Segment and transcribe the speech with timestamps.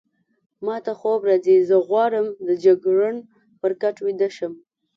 [0.65, 3.17] ما ته خوب راځي، زه غواړم د جګړن
[3.61, 4.53] پر کټ ویده شم.